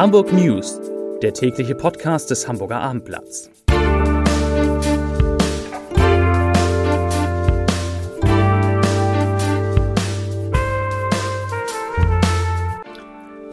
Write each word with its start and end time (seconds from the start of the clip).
Hamburg 0.00 0.32
News, 0.32 0.80
der 1.20 1.34
tägliche 1.34 1.74
Podcast 1.74 2.30
des 2.30 2.48
Hamburger 2.48 2.80
Abendblatts. 2.80 3.50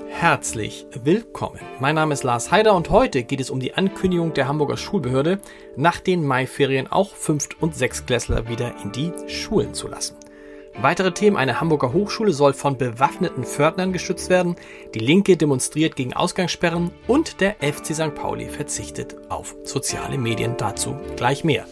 Herzlich 0.08 0.86
willkommen. 1.04 1.60
Mein 1.82 1.96
Name 1.96 2.14
ist 2.14 2.24
Lars 2.24 2.50
Heider 2.50 2.76
und 2.76 2.92
heute 2.92 3.24
geht 3.24 3.42
es 3.42 3.50
um 3.50 3.60
die 3.60 3.74
Ankündigung 3.74 4.34
der 4.34 4.48
Hamburger 4.48 4.78
Schulbehörde, 4.78 5.40
nach 5.76 6.00
den 6.00 6.26
Maiferien 6.26 6.88
auch 6.88 7.14
Fünft- 7.14 7.62
und 7.62 7.76
Sechstklässler 7.76 8.48
wieder 8.48 8.74
in 8.86 8.94
die 8.94 9.12
Schulen 9.28 9.74
zu 9.74 9.90
lassen. 9.90 10.16
Weitere 10.80 11.12
Themen, 11.12 11.38
eine 11.38 11.60
Hamburger 11.60 11.92
Hochschule 11.92 12.34
soll 12.34 12.54
von 12.54 12.78
bewaffneten 12.78 13.44
Pförtnern 13.44 13.94
geschützt 13.94 14.30
werden, 14.30 14.56
die 14.94 15.00
Linke 15.00 15.36
demonstriert 15.36 15.96
gegen 15.96 16.14
Ausgangssperren 16.14 16.92
und 17.08 17.42
der 17.42 17.56
FC 17.56 17.96
St. 17.96 18.14
Pauli 18.14 18.48
verzichtet 18.48 19.16
auf 19.30 19.56
soziale 19.64 20.20
Medien. 20.20 20.54
Dazu 20.58 20.96
gleich 21.16 21.44
mehr. 21.44 21.66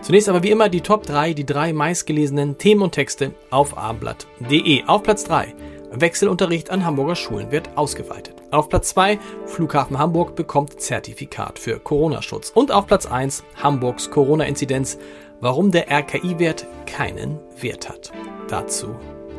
Zunächst 0.00 0.28
aber 0.28 0.44
wie 0.44 0.50
immer 0.50 0.68
die 0.68 0.80
Top 0.80 1.04
3, 1.04 1.32
die 1.32 1.44
drei 1.44 1.72
meistgelesenen 1.72 2.56
Themen 2.56 2.82
und 2.82 2.92
Texte 2.92 3.32
auf 3.50 3.76
abendblatt.de. 3.76 4.84
Auf 4.84 5.02
Platz 5.02 5.24
3 5.24 5.52
Wechselunterricht 5.90 6.70
an 6.70 6.84
Hamburger 6.84 7.16
Schulen 7.16 7.50
wird 7.50 7.70
ausgeweitet. 7.76 8.34
Auf 8.50 8.68
Platz 8.68 8.90
2 8.90 9.18
Flughafen 9.46 9.98
Hamburg 9.98 10.36
bekommt 10.36 10.80
Zertifikat 10.80 11.58
für 11.58 11.78
Corona-Schutz. 11.78 12.50
Und 12.50 12.70
auf 12.70 12.86
Platz 12.86 13.06
1 13.06 13.44
Hamburgs 13.62 14.10
Corona-Inzidenz, 14.10 14.98
warum 15.40 15.70
der 15.70 15.90
RKI-Wert 15.90 16.66
keinen 16.86 17.38
Wert 17.60 17.88
hat 17.88 18.12
dazu. 18.48 18.94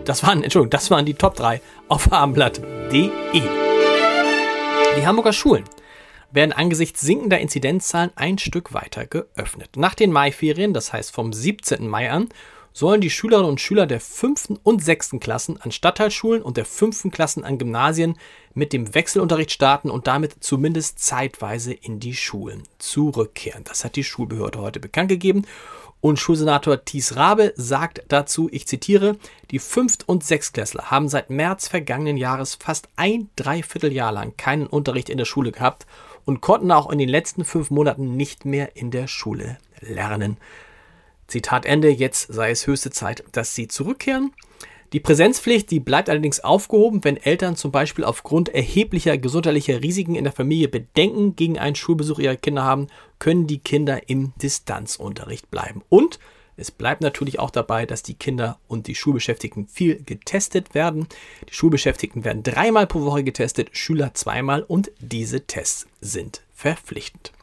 Das 0.06 0.24
waren, 0.24 0.44
Entschuldigung, 0.44 0.70
das 0.70 0.90
waren 0.92 1.06
die 1.06 1.14
Top 1.14 1.36
3 1.36 1.62
auf 1.88 2.12
abendblatt.de. 2.12 3.12
Die 4.98 5.06
Hamburger 5.06 5.34
Schulen 5.34 5.66
werden 6.32 6.52
angesichts 6.54 7.02
sinkender 7.02 7.40
Inzidenzzahlen 7.40 8.12
ein 8.16 8.38
Stück 8.38 8.74
weiter 8.74 9.06
geöffnet. 9.06 9.72
Nach 9.76 9.96
den 9.96 10.12
Maiferien, 10.12 10.74
das 10.74 10.94
heißt 10.94 11.14
vom 11.14 11.34
17. 11.34 11.88
Mai 11.88 12.12
an, 12.12 12.30
sollen 12.78 13.02
die 13.02 13.10
Schülerinnen 13.10 13.50
und 13.50 13.60
Schüler 13.60 13.88
der 13.88 14.00
5. 14.00 14.60
und 14.62 14.84
6. 14.84 15.16
Klassen 15.20 15.60
an 15.60 15.72
Stadtteilschulen 15.72 16.44
und 16.44 16.58
der 16.58 16.66
5. 16.66 17.10
Klassen 17.12 17.44
an 17.44 17.58
Gymnasien 17.58 18.20
mit 18.54 18.72
dem 18.72 18.94
Wechselunterricht 18.94 19.52
starten 19.52 19.90
und 19.90 20.06
damit 20.06 20.44
zumindest 20.44 21.00
zeitweise 21.00 21.74
in 21.74 22.00
die 22.00 22.14
Schulen 22.14 22.64
zurückkehren. 22.78 23.64
Das 23.64 23.84
hat 23.84 23.96
die 23.96 24.04
Schulbehörde 24.04 24.60
heute 24.60 24.80
bekannt 24.80 25.10
gegeben. 25.10 25.46
Und 26.08 26.20
Schulsenator 26.20 26.86
Thies 26.86 27.18
Rabe 27.18 27.52
sagt 27.58 28.02
dazu, 28.08 28.48
ich 28.54 28.66
zitiere, 28.66 29.18
die 29.52 29.60
Fünft- 29.60 30.08
und 30.08 30.24
Sechstklässler 30.24 30.90
haben 30.90 31.10
seit 31.10 31.30
März 31.30 31.68
vergangenen 31.68 32.16
Jahres 32.16 32.56
fast 32.56 32.88
ein 32.96 33.30
Dreivierteljahr 33.36 34.14
lang 34.14 34.38
keinen 34.38 34.68
Unterricht 34.68 35.10
in 35.10 35.18
der 35.18 35.26
Schule 35.26 35.52
gehabt 35.52 35.86
und 36.24 36.40
konnten 36.40 36.72
auch 36.72 36.90
in 36.90 36.98
den 36.98 37.10
letzten 37.10 37.44
fünf 37.44 37.72
Monaten 37.72 38.16
nicht 38.16 38.46
mehr 38.46 38.78
in 38.78 38.90
der 38.90 39.08
Schule 39.08 39.58
lernen. 39.82 40.38
Zitat 41.28 41.66
Ende, 41.66 41.90
jetzt 41.90 42.32
sei 42.32 42.52
es 42.52 42.68
höchste 42.68 42.92
Zeit, 42.92 43.26
dass 43.34 43.54
sie 43.54 43.68
zurückkehren. 43.68 44.32
Die 44.94 45.02
Präsenzpflicht, 45.02 45.70
die 45.70 45.82
bleibt 45.82 46.10
allerdings 46.10 46.40
aufgehoben, 46.40 47.04
wenn 47.04 47.18
Eltern 47.18 47.58
zum 47.58 47.72
Beispiel 47.72 48.06
aufgrund 48.06 48.48
erheblicher 48.50 49.18
gesundheitlicher 49.18 49.82
Risiken 49.82 50.16
in 50.16 50.24
der 50.24 50.32
Familie 50.32 50.70
Bedenken 50.70 51.36
gegen 51.36 51.60
einen 51.60 51.76
Schulbesuch 51.76 52.20
ihrer 52.20 52.38
Kinder 52.38 52.64
haben, 52.64 52.88
können 53.20 53.48
die 53.48 53.60
Kinder 53.60 54.08
im 54.08 54.32
Distanzunterricht 54.42 55.52
bleiben. 55.52 55.82
Und 55.90 56.20
es 56.56 56.72
bleibt 56.72 57.02
natürlich 57.02 57.38
auch 57.38 57.52
dabei, 57.52 57.86
dass 57.86 58.02
die 58.02 58.14
Kinder 58.14 58.60
und 58.70 58.88
die 58.88 58.96
Schulbeschäftigten 58.96 59.68
viel 59.68 60.02
getestet 60.04 60.74
werden. 60.74 61.08
Die 61.50 61.54
Schulbeschäftigten 61.54 62.24
werden 62.24 62.44
dreimal 62.44 62.88
pro 62.88 63.02
Woche 63.02 63.26
getestet, 63.26 63.72
Schüler 63.74 64.14
zweimal 64.14 64.64
und 64.64 64.90
diese 65.00 65.42
Tests 65.42 65.86
sind 66.00 66.42
verpflichtend. 66.56 67.34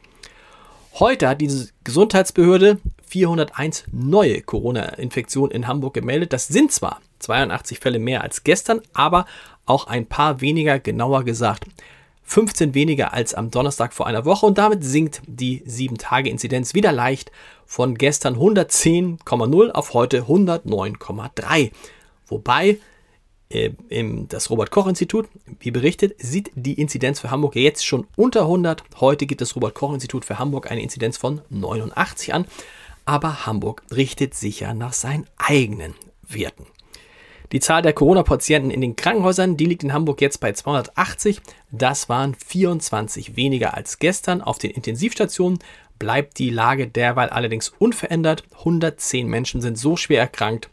Heute 0.94 1.28
hat 1.28 1.43
diese 1.43 1.69
Gesundheitsbehörde 1.84 2.81
401 3.06 3.84
neue 3.93 4.41
Corona-Infektionen 4.41 5.53
in 5.53 5.69
Hamburg 5.69 5.93
gemeldet. 5.93 6.33
Das 6.33 6.49
sind 6.49 6.72
zwar 6.72 7.00
82 7.25 7.79
Fälle 7.79 7.99
mehr 7.99 8.23
als 8.23 8.45
gestern, 8.45 8.81
aber 8.93 9.27
auch 9.67 9.87
ein 9.87 10.07
paar 10.07 10.41
weniger, 10.41 10.79
genauer 10.79 11.25
gesagt 11.25 11.65
15 12.25 12.75
weniger 12.75 13.12
als 13.12 13.35
am 13.35 13.51
Donnerstag 13.51 13.93
vor 13.93 14.07
einer 14.07 14.25
Woche 14.25 14.47
und 14.47 14.59
damit 14.59 14.83
sinkt 14.83 15.21
die 15.27 15.61
7-Tage-Inzidenz 15.63 16.75
wieder 16.75 16.91
leicht 16.91 17.31
von 17.67 17.97
gestern 17.97 18.37
110,0 18.37 19.71
auf 19.71 19.95
heute 19.95 20.23
109,3. 20.23 21.71
Wobei 22.27 22.79
äh, 23.51 23.71
das 24.29 24.51
Robert-Koch-Institut, 24.51 25.29
wie 25.61 25.71
berichtet, 25.71 26.15
sieht 26.19 26.51
die 26.55 26.81
Inzidenz 26.81 27.21
für 27.21 27.31
Hamburg 27.31 27.57
jetzt 27.57 27.87
schon 27.87 28.07
unter 28.17 28.43
100. 28.43 28.83
Heute 29.01 29.27
gibt 29.27 29.41
das 29.41 29.55
Robert-Koch-Institut 29.55 30.25
für 30.25 30.39
Hamburg 30.39 30.71
eine 30.71 30.83
Inzidenz 30.83 31.19
von 31.19 31.43
89 31.51 32.33
an. 32.33 32.47
Aber 33.05 33.45
Hamburg 33.45 33.83
richtet 33.95 34.34
sich 34.34 34.61
ja 34.61 34.73
nach 34.73 34.95
seinen 34.95 35.27
eigenen 35.37 35.95
Werten. 36.27 36.67
Die 37.54 37.60
Zahl 37.60 37.82
der 37.82 37.92
Corona-Patienten 37.92 38.72
in 38.72 38.81
den 38.81 38.97
Krankenhäusern, 38.97 39.56
die 39.56 39.66
liegt 39.66 39.84
in 39.84 39.92
Hamburg 39.92 40.20
jetzt 40.20 40.41
bei 40.41 40.50
280. 40.50 41.41
Das 41.70 42.09
waren 42.09 42.34
24 42.34 43.37
weniger 43.37 43.75
als 43.75 44.00
gestern. 44.00 44.42
Auf 44.42 44.59
den 44.59 44.72
Intensivstationen 44.72 45.60
bleibt 46.00 46.41
die 46.41 46.50
Lage 46.50 46.88
derweil 46.88 47.28
allerdings 47.28 47.69
unverändert. 47.69 48.42
110 48.59 49.28
Menschen 49.28 49.60
sind 49.60 49.78
so 49.78 49.97
schwer 49.97 50.19
erkrankt, 50.19 50.69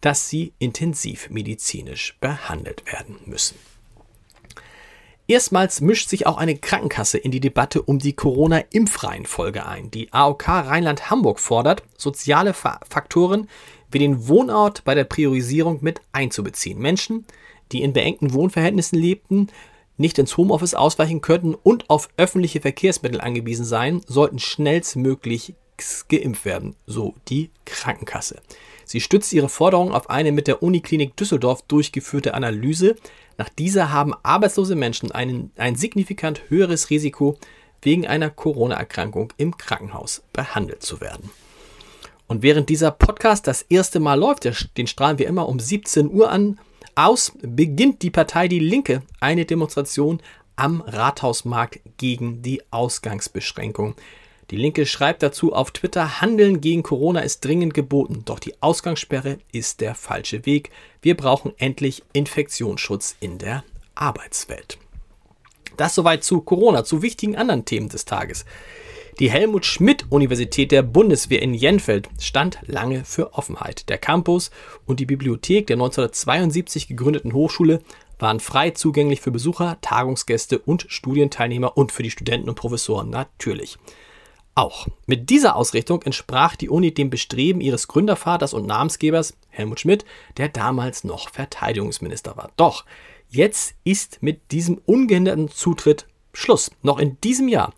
dass 0.00 0.28
sie 0.28 0.52
intensivmedizinisch 0.58 2.16
behandelt 2.20 2.82
werden 2.92 3.14
müssen. 3.26 3.56
Erstmals 5.28 5.80
mischt 5.80 6.08
sich 6.08 6.26
auch 6.26 6.36
eine 6.36 6.56
Krankenkasse 6.56 7.16
in 7.16 7.30
die 7.30 7.40
Debatte 7.40 7.80
um 7.80 8.00
die 8.00 8.12
Corona-Impfreihenfolge 8.12 9.64
ein. 9.64 9.92
Die 9.92 10.12
AOK 10.12 10.48
Rheinland-Hamburg 10.48 11.38
fordert, 11.38 11.84
soziale 11.96 12.54
Faktoren 12.54 13.48
wie 13.90 13.98
den 13.98 14.28
Wohnort 14.28 14.84
bei 14.84 14.94
der 14.94 15.04
Priorisierung 15.04 15.78
mit 15.82 16.00
einzubeziehen. 16.12 16.78
Menschen, 16.78 17.24
die 17.72 17.82
in 17.82 17.92
beengten 17.92 18.32
Wohnverhältnissen 18.32 18.98
lebten, 18.98 19.48
nicht 19.96 20.18
ins 20.18 20.36
Homeoffice 20.36 20.74
ausweichen 20.74 21.20
könnten 21.20 21.54
und 21.54 21.88
auf 21.88 22.08
öffentliche 22.16 22.60
Verkehrsmittel 22.60 23.20
angewiesen 23.20 23.64
seien, 23.64 24.02
sollten 24.06 24.38
schnellstmöglich 24.38 25.54
geimpft 26.08 26.44
werden, 26.44 26.76
so 26.86 27.14
die 27.28 27.50
Krankenkasse. 27.64 28.40
Sie 28.84 29.00
stützt 29.00 29.32
ihre 29.32 29.48
Forderung 29.48 29.92
auf 29.92 30.10
eine 30.10 30.30
mit 30.30 30.46
der 30.46 30.62
Uniklinik 30.62 31.16
Düsseldorf 31.16 31.62
durchgeführte 31.62 32.34
Analyse. 32.34 32.96
Nach 33.38 33.48
dieser 33.48 33.90
haben 33.90 34.14
arbeitslose 34.22 34.76
Menschen 34.76 35.10
einen, 35.10 35.50
ein 35.56 35.74
signifikant 35.74 36.42
höheres 36.48 36.90
Risiko, 36.90 37.36
wegen 37.82 38.06
einer 38.06 38.30
Corona-Erkrankung 38.30 39.32
im 39.36 39.56
Krankenhaus 39.56 40.22
behandelt 40.32 40.82
zu 40.82 41.00
werden. 41.00 41.30
Und 42.26 42.42
während 42.42 42.68
dieser 42.68 42.90
Podcast 42.90 43.46
das 43.46 43.62
erste 43.62 44.00
Mal 44.00 44.18
läuft, 44.18 44.48
den 44.76 44.86
strahlen 44.86 45.18
wir 45.18 45.26
immer 45.26 45.48
um 45.48 45.60
17 45.60 46.10
Uhr 46.10 46.30
an, 46.30 46.58
aus, 46.94 47.32
beginnt 47.42 48.02
die 48.02 48.10
Partei 48.10 48.48
Die 48.48 48.60
Linke 48.60 49.02
eine 49.20 49.44
Demonstration 49.44 50.20
am 50.56 50.80
Rathausmarkt 50.80 51.80
gegen 51.98 52.42
die 52.42 52.62
Ausgangsbeschränkung. 52.70 53.94
Die 54.50 54.56
Linke 54.56 54.86
schreibt 54.86 55.22
dazu 55.22 55.52
auf 55.52 55.70
Twitter, 55.70 56.20
Handeln 56.20 56.60
gegen 56.60 56.82
Corona 56.82 57.20
ist 57.20 57.44
dringend 57.44 57.74
geboten, 57.74 58.22
doch 58.24 58.38
die 58.38 58.54
Ausgangssperre 58.62 59.38
ist 59.52 59.80
der 59.80 59.94
falsche 59.94 60.46
Weg. 60.46 60.70
Wir 61.02 61.16
brauchen 61.16 61.52
endlich 61.58 62.04
Infektionsschutz 62.12 63.16
in 63.20 63.38
der 63.38 63.64
Arbeitswelt. 63.94 64.78
Das 65.76 65.94
soweit 65.94 66.22
zu 66.22 66.42
Corona, 66.42 66.84
zu 66.84 67.02
wichtigen 67.02 67.36
anderen 67.36 67.64
Themen 67.64 67.88
des 67.88 68.04
Tages. 68.04 68.44
Die 69.20 69.30
Helmut 69.30 69.64
Schmidt 69.64 70.06
Universität 70.10 70.72
der 70.72 70.82
Bundeswehr 70.82 71.40
in 71.40 71.54
Jenfeld 71.54 72.08
stand 72.18 72.58
lange 72.66 73.04
für 73.04 73.34
Offenheit. 73.34 73.88
Der 73.88 73.96
Campus 73.96 74.50
und 74.86 74.98
die 74.98 75.06
Bibliothek 75.06 75.68
der 75.68 75.76
1972 75.76 76.88
gegründeten 76.88 77.32
Hochschule 77.32 77.80
waren 78.18 78.40
frei 78.40 78.70
zugänglich 78.70 79.20
für 79.20 79.30
Besucher, 79.30 79.78
Tagungsgäste 79.82 80.58
und 80.58 80.86
Studienteilnehmer 80.88 81.76
und 81.76 81.92
für 81.92 82.02
die 82.02 82.10
Studenten 82.10 82.48
und 82.48 82.56
Professoren 82.56 83.08
natürlich 83.08 83.78
auch. 84.56 84.88
Mit 85.06 85.30
dieser 85.30 85.54
Ausrichtung 85.54 86.02
entsprach 86.02 86.56
die 86.56 86.68
Uni 86.68 86.92
dem 86.92 87.08
Bestreben 87.08 87.60
ihres 87.60 87.86
Gründervaters 87.86 88.52
und 88.52 88.66
Namensgebers 88.66 89.36
Helmut 89.48 89.78
Schmidt, 89.78 90.04
der 90.38 90.48
damals 90.48 91.04
noch 91.04 91.28
Verteidigungsminister 91.28 92.36
war. 92.36 92.50
Doch 92.56 92.84
jetzt 93.28 93.76
ist 93.84 94.24
mit 94.24 94.50
diesem 94.50 94.80
ungehinderten 94.86 95.50
Zutritt 95.50 96.08
Schluss. 96.32 96.72
Noch 96.82 96.98
in 96.98 97.20
diesem 97.20 97.46
Jahr 97.46 97.72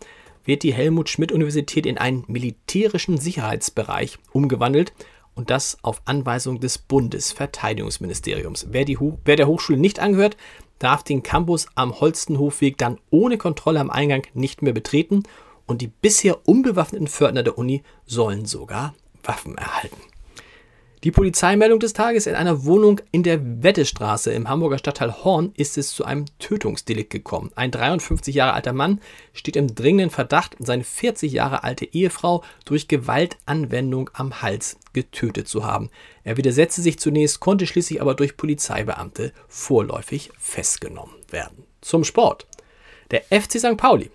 wird 0.47 0.63
die 0.63 0.73
Helmut 0.73 1.09
Schmidt 1.09 1.31
Universität 1.31 1.85
in 1.85 1.99
einen 1.99 2.23
militärischen 2.27 3.19
Sicherheitsbereich 3.19 4.17
umgewandelt 4.31 4.93
und 5.35 5.51
das 5.51 5.77
auf 5.83 6.01
Anweisung 6.05 6.59
des 6.59 6.79
Bundesverteidigungsministeriums. 6.79 8.67
Wer, 8.71 8.87
wer 8.87 9.35
der 9.35 9.47
Hochschule 9.47 9.77
nicht 9.77 9.99
angehört, 9.99 10.35
darf 10.79 11.03
den 11.03 11.21
Campus 11.21 11.67
am 11.75 11.99
Holstenhofweg 11.99 12.77
dann 12.77 12.99
ohne 13.11 13.37
Kontrolle 13.37 13.79
am 13.79 13.91
Eingang 13.91 14.23
nicht 14.33 14.61
mehr 14.63 14.73
betreten 14.73 15.23
und 15.67 15.81
die 15.81 15.87
bisher 15.87 16.47
unbewaffneten 16.47 17.07
Fördner 17.07 17.43
der 17.43 17.57
Uni 17.57 17.83
sollen 18.05 18.45
sogar 18.45 18.95
Waffen 19.23 19.57
erhalten. 19.57 20.01
Die 21.03 21.11
Polizeimeldung 21.11 21.79
des 21.79 21.93
Tages 21.93 22.25
in 22.25 22.33
einer 22.33 22.65
Wohnung 22.65 23.01
in 23.11 23.21
der 23.21 23.61
Wettestraße 23.61 24.31
im 24.31 24.49
Hamburger 24.49 24.79
Stadtteil 24.79 25.23
Horn 25.23 25.51
ist 25.55 25.77
es 25.77 25.91
zu 25.91 26.05
einem 26.05 26.25
Tötungsdelikt 26.39 27.11
gekommen. 27.11 27.51
Ein 27.55 27.69
53 27.69 28.33
Jahre 28.33 28.53
alter 28.53 28.73
Mann 28.73 28.99
steht 29.31 29.55
im 29.57 29.75
dringenden 29.75 30.09
Verdacht, 30.09 30.55
seine 30.57 30.83
40 30.83 31.31
Jahre 31.31 31.63
alte 31.63 31.85
Ehefrau 31.85 32.43
durch 32.65 32.87
Gewaltanwendung 32.87 34.09
am 34.13 34.41
Hals 34.41 34.77
getötet 34.93 35.47
zu 35.47 35.63
haben. 35.63 35.91
Er 36.23 36.35
widersetzte 36.35 36.81
sich 36.81 36.97
zunächst, 36.97 37.41
konnte 37.41 37.67
schließlich 37.67 38.01
aber 38.01 38.15
durch 38.15 38.35
Polizeibeamte 38.35 39.33
vorläufig 39.47 40.31
festgenommen 40.39 41.13
werden. 41.29 41.65
Zum 41.81 42.05
Sport. 42.05 42.47
Der 43.11 43.21
FC 43.25 43.59
St. 43.59 43.77
Pauli. 43.77 44.09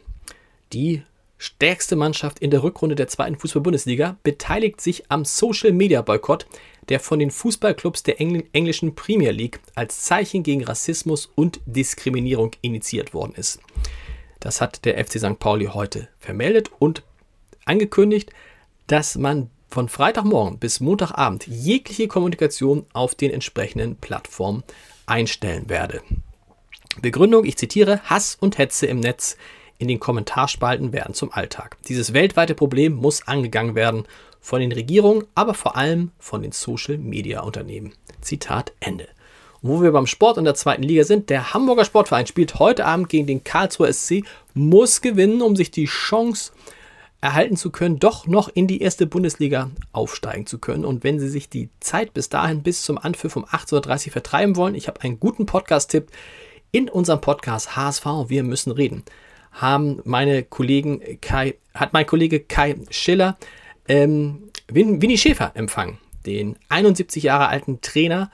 Die 0.73 1.05
stärkste 1.43 1.96
Mannschaft 1.96 2.38
in 2.38 2.50
der 2.50 2.62
Rückrunde 2.62 2.94
der 2.94 3.08
zweiten 3.08 3.37
Fußball-Bundesliga, 3.37 4.17
beteiligt 4.23 4.81
sich 4.81 5.11
am 5.11 5.25
Social-Media-Boykott, 5.25 6.46
der 6.88 7.00
von 7.00 7.19
den 7.19 7.31
Fußballclubs 7.31 8.02
der 8.02 8.20
Engl 8.20 8.44
englischen 8.52 8.94
Premier 8.94 9.31
League 9.31 9.61
als 9.75 10.02
Zeichen 10.02 10.43
gegen 10.43 10.64
Rassismus 10.64 11.31
und 11.34 11.61
Diskriminierung 11.67 12.52
initiiert 12.61 13.14
worden 13.14 13.34
ist. 13.37 13.61
Das 14.40 14.61
hat 14.61 14.84
der 14.84 15.02
FC 15.02 15.19
St. 15.20 15.38
Pauli 15.38 15.67
heute 15.67 16.08
vermeldet 16.19 16.70
und 16.79 17.02
angekündigt, 17.64 18.31
dass 18.88 19.17
man 19.17 19.50
von 19.69 19.88
Freitagmorgen 19.88 20.58
bis 20.58 20.81
Montagabend 20.81 21.46
jegliche 21.46 22.08
Kommunikation 22.08 22.84
auf 22.93 23.14
den 23.14 23.31
entsprechenden 23.31 23.96
Plattformen 23.96 24.64
einstellen 25.06 25.69
werde. 25.69 26.02
Begründung, 27.00 27.44
ich 27.44 27.56
zitiere, 27.56 28.00
Hass 28.05 28.37
und 28.38 28.58
Hetze 28.58 28.87
im 28.87 29.00
Netz 29.00 29.37
in 29.79 29.88
den 29.88 29.99
Kommentarspalten 29.99 30.93
werden 30.93 31.14
zum 31.14 31.32
Alltag. 31.32 31.76
Dieses 31.88 32.12
weltweite 32.12 32.55
Problem 32.55 32.93
muss 32.94 33.26
angegangen 33.26 33.75
werden 33.75 34.05
von 34.42 34.60
den 34.60 34.72
Regierungen, 34.72 35.24
aber 35.34 35.54
vor 35.54 35.76
allem 35.76 36.10
von 36.18 36.42
den 36.42 36.52
Social-Media-Unternehmen. 36.52 37.94
Zitat 38.20 38.72
Ende. 38.80 39.08
Und 39.62 39.70
wo 39.70 39.82
wir 39.82 39.92
beim 39.92 40.06
Sport 40.06 40.36
in 40.36 40.44
der 40.44 40.54
zweiten 40.54 40.82
Liga 40.82 41.04
sind, 41.04 41.30
der 41.30 41.54
Hamburger 41.54 41.86
Sportverein 41.86 42.26
spielt 42.26 42.58
heute 42.58 42.84
Abend 42.84 43.08
gegen 43.08 43.26
den 43.26 43.44
Karlsruher 43.44 43.92
SC, 43.92 44.24
muss 44.52 45.00
gewinnen, 45.00 45.40
um 45.40 45.56
sich 45.56 45.70
die 45.70 45.86
Chance 45.86 46.52
erhalten 47.20 47.56
zu 47.56 47.70
können, 47.70 48.00
doch 48.00 48.26
noch 48.26 48.48
in 48.48 48.66
die 48.66 48.82
erste 48.82 49.06
Bundesliga 49.06 49.70
aufsteigen 49.92 50.46
zu 50.46 50.58
können. 50.58 50.84
Und 50.84 51.04
wenn 51.04 51.20
Sie 51.20 51.28
sich 51.28 51.48
die 51.48 51.70
Zeit 51.78 52.12
bis 52.12 52.28
dahin, 52.28 52.64
bis 52.64 52.82
zum 52.82 52.98
Anpfiff 52.98 53.36
um 53.36 53.44
18.30 53.44 54.06
Uhr 54.06 54.12
vertreiben 54.12 54.56
wollen, 54.56 54.74
ich 54.74 54.88
habe 54.88 55.00
einen 55.02 55.20
guten 55.20 55.46
Podcast-Tipp 55.46 56.08
in 56.72 56.90
unserem 56.90 57.20
Podcast 57.20 57.76
HSV, 57.76 58.04
wir 58.26 58.42
müssen 58.42 58.72
reden 58.72 59.04
haben 59.52 60.00
meine 60.04 60.42
Kollegen 60.42 61.00
Kai, 61.20 61.54
hat 61.74 61.92
mein 61.92 62.06
Kollege 62.06 62.40
Kai 62.40 62.76
Schiller 62.90 63.36
ähm, 63.88 64.50
Winnie 64.69 65.19
Schäfer 65.19 65.52
empfangen, 65.55 65.99
den 66.26 66.56
71 66.69 67.23
Jahre 67.23 67.49
alten 67.49 67.81
Trainer, 67.81 68.31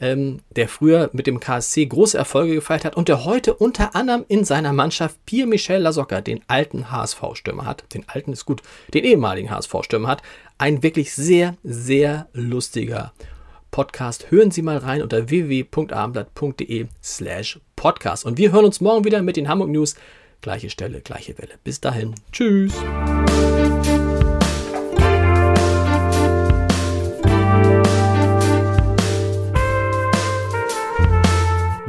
ähm, 0.00 0.40
der 0.54 0.68
früher 0.68 1.10
mit 1.12 1.26
dem 1.26 1.40
KSC 1.40 1.86
große 1.86 2.18
Erfolge 2.18 2.54
gefeiert 2.54 2.84
hat 2.84 2.96
und 2.96 3.08
der 3.08 3.24
heute 3.24 3.54
unter 3.54 3.94
anderem 3.94 4.24
in 4.28 4.44
seiner 4.44 4.72
Mannschaft 4.72 5.24
Pierre-Michel 5.26 5.80
Lasocca, 5.80 6.20
den 6.20 6.40
alten 6.48 6.90
HSV-Stürmer 6.90 7.64
hat, 7.64 7.84
den 7.94 8.08
alten 8.08 8.32
ist 8.32 8.44
gut, 8.44 8.62
den 8.92 9.04
ehemaligen 9.04 9.50
HSV-Stürmer 9.50 10.08
hat, 10.08 10.22
ein 10.58 10.82
wirklich 10.82 11.14
sehr, 11.14 11.56
sehr 11.62 12.28
lustiger 12.32 13.12
Podcast. 13.70 14.30
Hören 14.30 14.50
Sie 14.50 14.62
mal 14.62 14.78
rein 14.78 15.02
unter 15.02 15.28
www.abendblatt.de 15.28 16.86
slash 17.02 17.60
podcast. 17.74 18.24
Und 18.24 18.38
wir 18.38 18.52
hören 18.52 18.64
uns 18.64 18.80
morgen 18.80 19.04
wieder 19.04 19.22
mit 19.22 19.36
den 19.36 19.48
Hamburg 19.48 19.70
News. 19.70 19.96
Gleiche 20.40 20.70
Stelle, 20.70 21.00
gleiche 21.00 21.36
Welle. 21.38 21.54
Bis 21.64 21.80
dahin. 21.80 22.14
Tschüss. 22.32 22.72